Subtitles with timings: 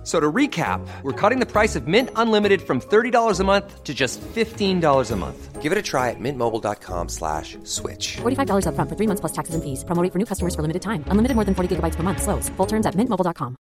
[0.00, 3.84] F- So to recap, we're cutting the price of Mint Unlimited from $30 a month
[3.84, 5.60] to just $15 a month.
[5.60, 8.16] Give it a try at mintmobile.com slash switch.
[8.22, 9.84] $45 upfront for three months plus taxes and fees.
[9.84, 11.04] Promo rate for new customers for limited time.
[11.08, 12.22] Unlimited more than 40 gigabytes per month.
[12.22, 12.48] Slows.
[12.56, 13.56] Full terms at mintmobile.com.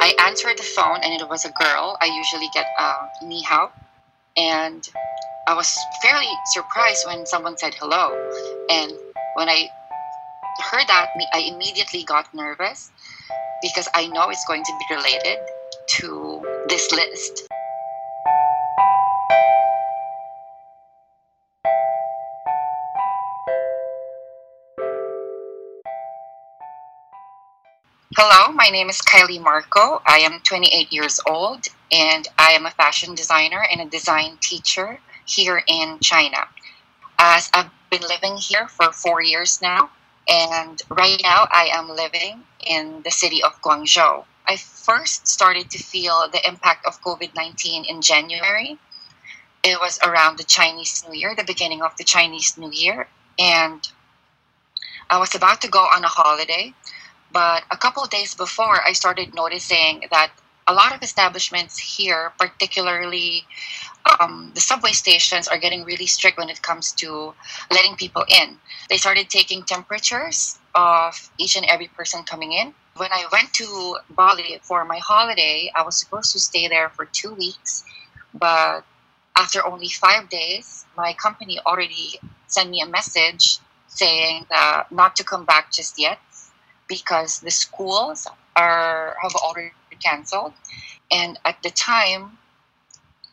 [0.00, 1.96] I answered the phone and it was a girl.
[2.00, 3.70] I usually get uh, ni hao.
[4.36, 4.82] And
[5.46, 8.10] I was fairly surprised when someone said hello.
[8.70, 8.92] And
[9.34, 9.68] when I
[10.70, 12.90] heard that, I immediately got nervous
[13.62, 15.38] because I know it's going to be related
[16.00, 17.48] to this list.
[28.16, 30.00] Hello, my name is Kylie Marco.
[30.06, 35.00] I am 28 years old and I am a fashion designer and a design teacher
[35.26, 36.46] here in China.
[37.18, 39.90] As I've been living here for four years now,
[40.28, 44.24] and right now I am living in the city of Guangzhou.
[44.46, 48.78] I first started to feel the impact of COVID 19 in January.
[49.64, 53.08] It was around the Chinese New Year, the beginning of the Chinese New Year,
[53.40, 53.88] and
[55.10, 56.74] I was about to go on a holiday
[57.34, 60.30] but a couple of days before, I started noticing that
[60.68, 63.44] a lot of establishments here, particularly
[64.20, 67.34] um, the subway stations, are getting really strict when it comes to
[67.72, 68.56] letting people in.
[68.88, 72.72] They started taking temperatures of each and every person coming in.
[72.96, 77.04] When I went to Bali for my holiday, I was supposed to stay there for
[77.04, 77.84] two weeks,
[78.32, 78.84] but
[79.36, 85.24] after only five days, my company already sent me a message saying that not to
[85.24, 86.20] come back just yet
[86.88, 88.26] because the schools
[88.56, 89.72] are have already
[90.02, 90.52] canceled.
[91.10, 92.38] And at the time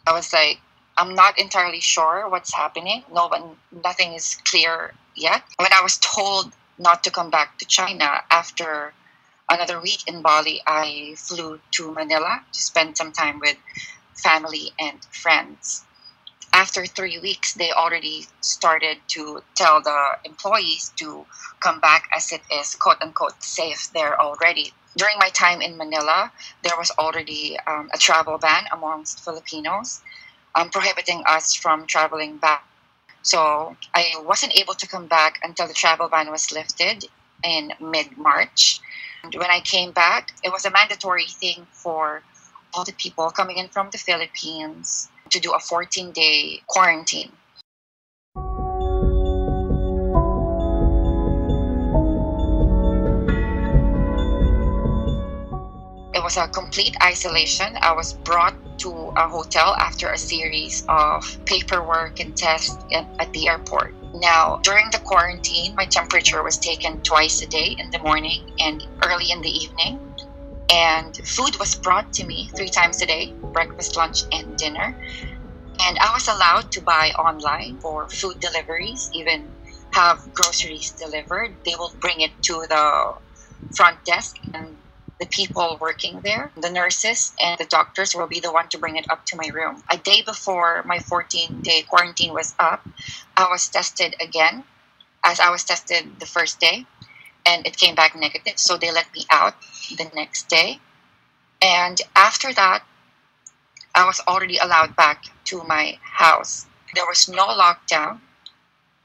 [0.07, 0.59] i was like
[0.97, 3.03] i'm not entirely sure what's happening.
[3.13, 5.43] No one nothing is clear yet.
[5.57, 8.93] When i was told not to come back to china after
[9.49, 13.57] another week in bali i flew to manila to spend some time with
[14.15, 15.83] family and friends
[16.53, 21.25] after three weeks, they already started to tell the employees to
[21.61, 24.73] come back as it is quote unquote safe there already.
[24.97, 26.31] During my time in Manila,
[26.63, 30.01] there was already um, a travel ban amongst Filipinos
[30.55, 32.65] um, prohibiting us from traveling back.
[33.23, 37.05] So I wasn't able to come back until the travel ban was lifted
[37.43, 38.81] in mid March.
[39.23, 42.23] And when I came back, it was a mandatory thing for
[42.73, 47.31] all the people coming in from the Philippines to do a 14 day quarantine.
[56.13, 57.77] It was a complete isolation.
[57.81, 63.47] I was brought to a hotel after a series of paperwork and tests at, the
[63.47, 63.95] airport.
[64.15, 68.85] Now, during the quarantine, my temperature was taken twice a day in the morning and
[69.05, 70.10] early in the evening
[70.71, 74.97] and food was brought to me three times a day breakfast lunch and dinner.
[75.87, 79.53] And i was allowed to buy online for food deliveries even
[79.93, 81.57] have groceries delivered.
[81.65, 83.15] They will bring it to the
[83.75, 84.77] front desk and
[85.19, 88.97] the people working there the nurses and the doctors will be the one to bring
[88.97, 89.83] it up to my room.
[89.91, 92.83] A day before my 14 day quarantine was up
[93.37, 94.65] i was tested again
[95.25, 96.85] as i was tested the first day
[97.45, 98.57] and it came back negative.
[98.57, 99.55] So they let me out
[99.97, 100.79] the next day.
[101.61, 102.83] And after that,
[103.93, 106.65] I was already allowed back to my house.
[106.95, 108.19] There was no lockdown.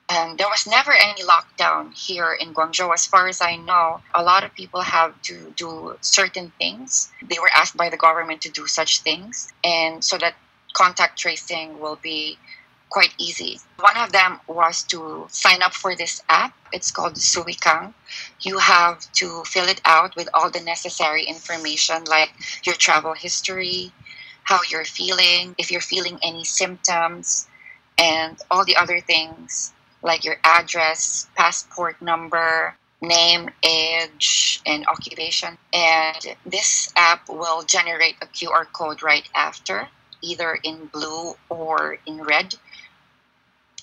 [0.08, 2.94] And there was never any lockdown here in Guangzhou.
[2.94, 7.10] As far as I know, a lot of people have to do certain things.
[7.28, 9.52] They were asked by the government to do such things.
[9.64, 10.36] And so that
[10.74, 12.38] contact tracing will be
[12.96, 13.60] quite easy.
[13.78, 16.56] One of them was to sign up for this app.
[16.72, 17.92] It's called Suikang.
[18.40, 22.30] You have to fill it out with all the necessary information like
[22.64, 23.92] your travel history,
[24.44, 27.46] how you're feeling, if you're feeling any symptoms,
[27.98, 35.58] and all the other things like your address, passport number, name, age, and occupation.
[35.74, 39.88] And this app will generate a QR code right after,
[40.22, 42.54] either in blue or in red.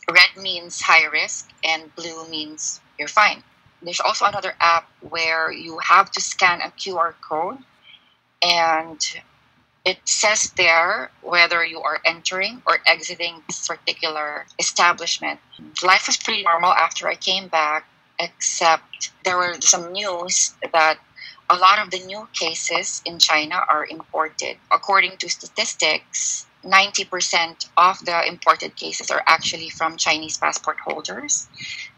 [0.10, 3.44] Red means high risk, and blue means you're fine.
[3.82, 7.58] There's also another app where you have to scan a QR code,
[8.42, 9.00] and
[9.86, 15.40] it says there whether you are entering or exiting this particular establishment.
[15.84, 17.88] Life was pretty normal after I came back,
[18.20, 21.00] except there were some news that
[21.50, 24.58] a lot of the new cases in China are imported.
[24.72, 31.48] According to statistics, 90% of the imported cases are actually from Chinese passport holders,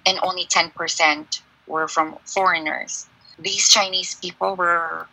[0.06, 3.08] and only 10% were from foreigners.
[3.40, 5.08] These Chinese people were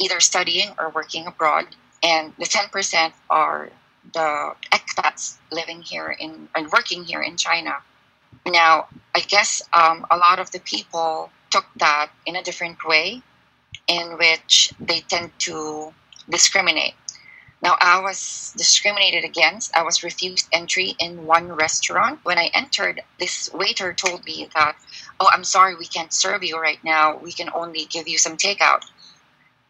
[0.00, 1.66] either studying or working abroad,
[2.02, 3.70] and the 10% are
[4.12, 7.76] the expats living here in and working here in China.
[8.46, 13.22] Now, I guess um, a lot of the people took that in a different way,
[13.88, 15.92] in which they tend to
[16.28, 16.94] discriminate.
[17.62, 19.74] Now, I was discriminated against.
[19.76, 22.20] I was refused entry in one restaurant.
[22.22, 24.76] When I entered, this waiter told me that,
[25.18, 27.16] Oh, I'm sorry, we can't serve you right now.
[27.16, 28.84] We can only give you some takeout.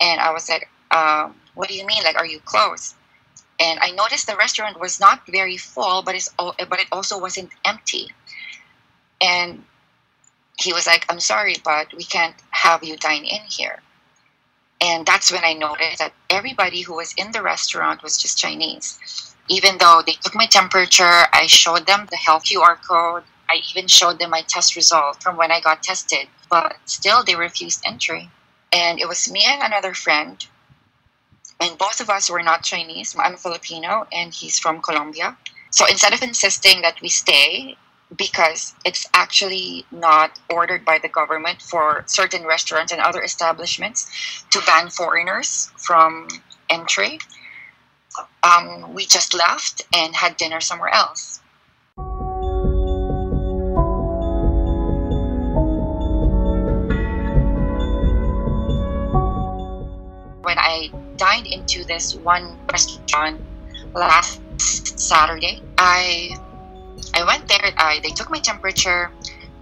[0.01, 2.03] And I was like, um, What do you mean?
[2.03, 2.97] Like, are you closed?
[3.59, 7.51] And I noticed the restaurant was not very full, but it's but it also wasn't
[7.65, 8.13] empty.
[9.21, 9.65] And
[10.59, 13.81] he was like, "I'm sorry, but we can't have you dine in here."
[14.81, 18.99] And that's when I noticed that everybody who was in the restaurant was just Chinese.
[19.49, 23.23] Even though they took my temperature, I showed them the health QR code.
[23.49, 27.37] I even showed them my test result from when I got tested, but still they
[27.37, 28.29] refused entry.
[28.73, 30.45] And it was me and another friend,
[31.61, 33.17] and both of us were not Chinese.
[33.19, 35.37] I'm a Filipino, and he's from Colombia.
[35.71, 37.77] So instead of insisting that we stay,
[38.15, 44.61] because it's actually not ordered by the government for certain restaurants and other establishments to
[44.65, 46.29] ban foreigners from
[46.71, 47.19] entry.
[48.43, 51.41] Um, we just left and had dinner somewhere else.
[60.43, 63.41] When I dined into this one restaurant
[63.95, 64.41] last
[64.99, 66.39] Saturday, I
[67.17, 67.73] I went there.
[67.79, 69.11] I, they took my temperature,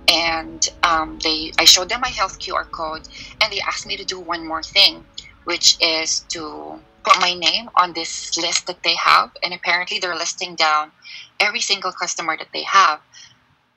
[0.09, 3.03] and um, they I showed them my health QR code,
[3.41, 5.05] and they asked me to do one more thing,
[5.45, 9.31] which is to put my name on this list that they have.
[9.45, 10.91] And apparently, they're listing down
[11.39, 13.01] every single customer that they have.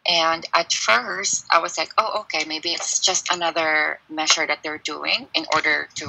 [0.09, 4.77] And at first, I was like, oh, okay, maybe it's just another measure that they're
[4.79, 6.05] doing in order to,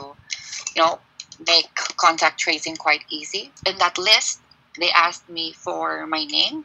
[0.76, 1.00] you know,
[1.46, 1.66] make
[1.96, 3.50] contact tracing quite easy.
[3.66, 4.40] In that list,
[4.78, 6.64] they asked me for my name,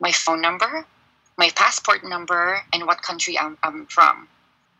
[0.00, 0.86] my phone number,
[1.36, 4.28] my passport number, and what country I'm, I'm from.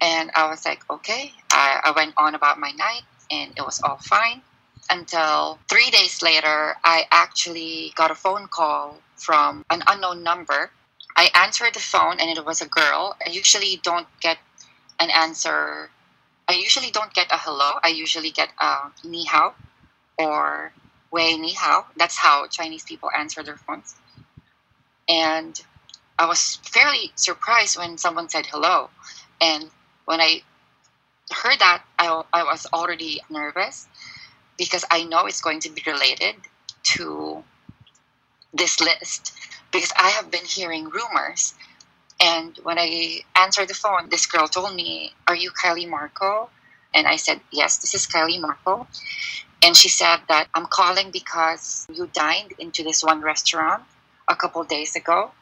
[0.01, 1.33] And I was like, okay.
[1.53, 4.43] I, I went on about my night, and it was all fine
[4.91, 10.71] until three days later, I actually got a phone call from an unknown number.
[11.17, 13.17] I answered the phone, and it was a girl.
[13.25, 14.39] I usually don't get
[14.99, 15.91] an answer.
[16.49, 17.79] I usually don't get a hello.
[17.83, 19.55] I usually get a ni hao
[20.19, 20.73] or
[21.13, 21.87] wei ni hao.
[21.97, 23.95] That's how Chinese people answer their phones.
[25.08, 25.61] And
[26.19, 28.91] I was fairly surprised when someone said hello.
[29.41, 29.70] And
[30.05, 30.43] when I
[31.31, 33.88] heard that, I, I was already nervous
[34.58, 36.35] because I know it's going to be related
[36.94, 37.43] to
[38.52, 39.32] this list
[39.73, 41.55] because I have been hearing rumors.
[42.20, 46.50] And when I answered the phone, this girl told me, Are you Kylie Marco?
[46.94, 48.87] And I said, Yes, this is Kylie Marco.
[49.62, 53.85] And she said that I'm calling because you dined into this one restaurant
[54.31, 55.32] a couple days ago.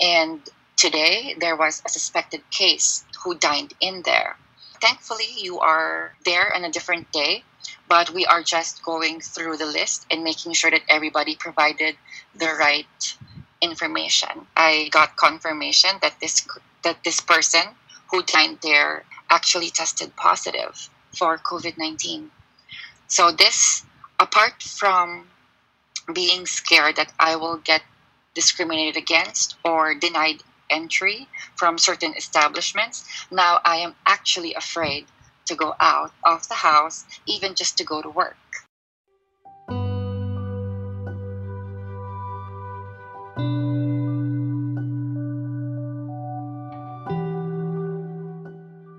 [0.00, 0.40] And
[0.76, 4.36] today there was a suspected case who dined in there.
[4.82, 7.44] Thankfully, you are there on a different day,
[7.88, 11.96] but we are just going through the list and making sure that everybody provided
[12.34, 13.16] the right
[13.62, 14.46] information.
[14.54, 16.46] I got confirmation that this
[16.84, 17.62] that this person
[18.10, 22.30] who dined there actually tested positive for COVID 19.
[23.08, 23.84] So, this,
[24.20, 25.28] apart from
[26.12, 27.82] being scared that I will get
[28.34, 35.06] discriminated against or denied entry from certain establishments, now I am actually afraid
[35.46, 38.36] to go out of the house, even just to go to work.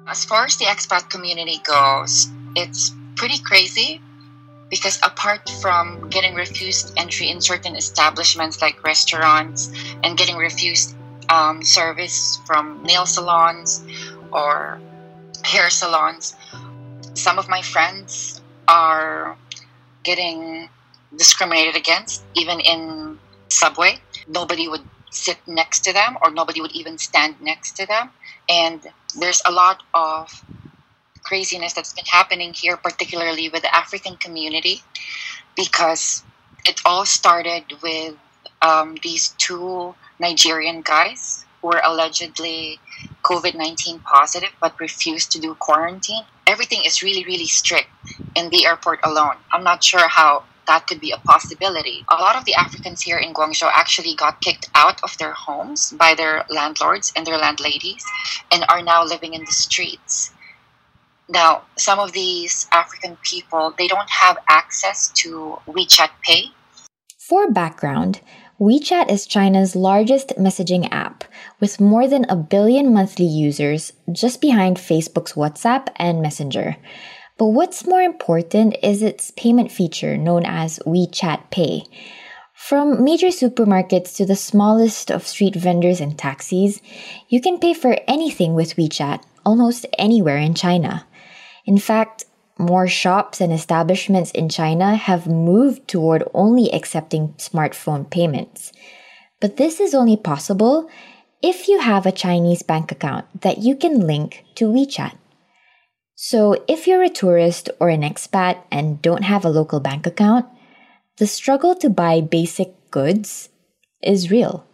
[0.10, 4.02] As far as the expat community goes, it's pretty crazy
[4.70, 9.72] because apart from getting refused entry in certain establishments like restaurants
[10.04, 10.96] and getting refused
[11.30, 13.84] um, service from nail salons
[14.32, 14.80] or
[15.44, 16.36] hair salons,
[17.14, 19.38] some of my friends are
[20.04, 20.70] getting
[21.16, 23.18] discriminated against, even in
[23.50, 24.00] subway.
[24.28, 28.10] Nobody would sit next to them or nobody would even stand next to them.
[28.50, 28.86] And
[29.18, 30.44] there's a lot of
[31.28, 34.82] craziness that's been happening here, particularly with the African community,
[35.56, 36.24] because
[36.66, 38.16] it all started with
[38.62, 42.80] um, these two Nigerian guys who were allegedly
[43.24, 46.24] COVID 19 positive but refused to do quarantine.
[46.48, 47.90] Everything is really, really strict
[48.36, 49.36] in the airport alone.
[49.52, 52.06] I'm not sure how that could be a possibility.
[52.10, 55.94] A lot of the Africans here in Guangzhou actually got kicked out of their homes
[55.94, 58.04] by their landlords and their landladies
[58.52, 60.32] and are now living in the streets.
[61.30, 66.52] Now, some of these African people, they don't have access to WeChat Pay.
[67.20, 68.22] For background,
[68.60, 71.26] WeChat is China's largest messaging app
[71.60, 76.78] with more than a billion monthly users just behind Facebook's WhatsApp and Messenger.
[77.38, 81.84] But what's more important is its payment feature known as WeChat Pay.
[82.56, 86.82] From major supermarkets to the smallest of street vendors and taxis,
[87.30, 91.06] you can pay for anything with WeChat almost anywhere in China.
[91.68, 92.26] In fact,
[92.58, 98.72] more shops and establishments in China have moved toward only accepting smartphone payments.
[99.40, 100.90] But this is only possible
[101.44, 105.16] if you have a Chinese bank account that you can link to WeChat.
[106.16, 110.48] So, if you're a tourist or an expat and don't have a local bank account,
[111.18, 113.50] the struggle to buy basic goods
[114.02, 114.67] is real.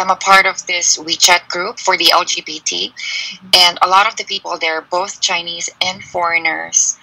[0.00, 3.48] I'm a part of this WeChat group for the LGBT, mm-hmm.
[3.54, 6.98] and a lot of the people there, both Chinese and foreigners,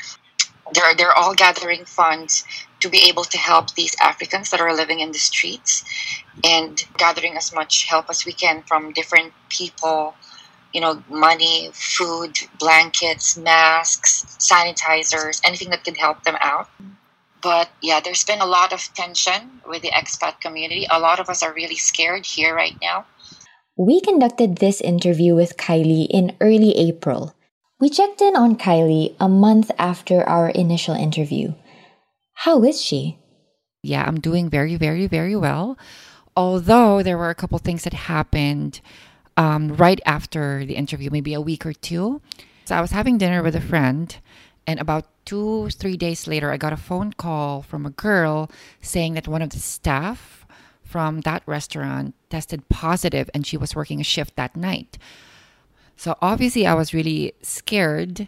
[0.74, 2.44] they're they're all gathering funds
[2.80, 5.84] to be able to help these Africans that are living in the streets,
[6.44, 10.16] and gathering as much help as we can from different people
[10.74, 16.68] you know, money, food, blankets, masks, sanitizers, anything that can help them out.
[16.82, 16.97] Mm-hmm.
[17.42, 20.88] But yeah, there's been a lot of tension with the expat community.
[20.90, 23.06] A lot of us are really scared here right now.
[23.78, 27.36] We conducted this interview with Kylie in early April.
[27.80, 31.54] We checked in on Kylie a month after our initial interview.
[32.34, 33.20] How is she?
[33.84, 35.78] Yeah, I'm doing very, very, very well.
[36.36, 38.82] Although there were a couple things that happened
[39.38, 42.22] um, right after the interview, maybe a week or two.
[42.66, 44.16] So I was having dinner with a friend,
[44.68, 49.14] and about two, three days later, I got a phone call from a girl saying
[49.14, 50.46] that one of the staff
[50.84, 54.98] from that restaurant tested positive and she was working a shift that night.
[55.96, 58.28] So obviously, I was really scared,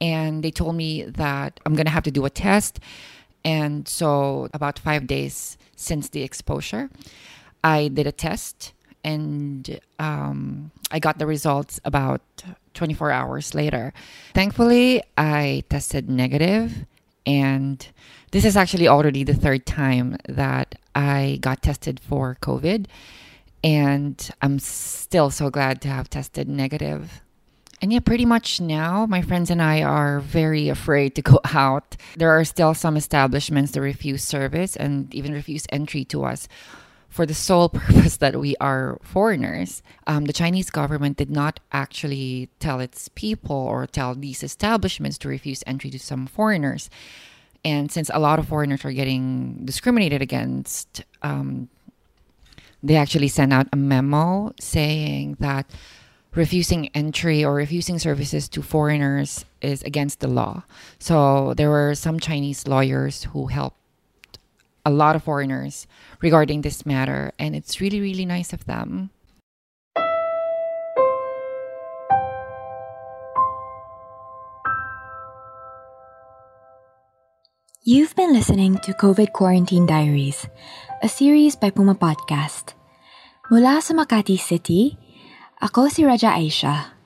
[0.00, 2.80] and they told me that I'm gonna have to do a test.
[3.44, 6.90] And so, about five days since the exposure,
[7.62, 8.72] I did a test
[9.04, 12.22] and um, I got the results about
[12.74, 13.92] 24 hours later.
[14.34, 16.84] Thankfully, I tested negative,
[17.26, 17.86] and
[18.32, 22.86] this is actually already the third time that I got tested for COVID,
[23.62, 27.22] and I'm still so glad to have tested negative.
[27.80, 31.96] And yeah, pretty much now, my friends and I are very afraid to go out.
[32.16, 36.48] There are still some establishments that refuse service and even refuse entry to us
[37.14, 39.84] for the sole purpose that we are foreigners.
[40.08, 45.28] Um, the Chinese government did not actually tell its people or tell these establishments to
[45.28, 46.90] refuse entry to some foreigners.
[47.64, 51.68] And since a lot of foreigners are getting discriminated against, um,
[52.82, 55.70] they actually sent out a memo saying that
[56.34, 60.64] refusing entry or refusing services to foreigners is against the law.
[60.98, 63.78] So there were some Chinese lawyers who helped
[64.84, 65.86] a lot of foreigners
[66.20, 69.10] regarding this matter, and it's really, really nice of them.
[77.84, 80.48] You've been listening to COVID Quarantine Diaries,
[81.02, 82.72] a series by Puma Podcast.
[83.52, 84.96] Mula sa Makati City,
[85.60, 86.96] ako si Raja Aisha.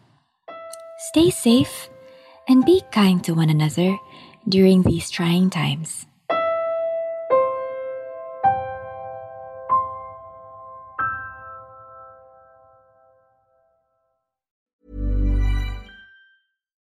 [1.11, 1.91] Stay safe
[2.47, 3.99] and be kind to one another
[4.47, 6.08] during these trying times.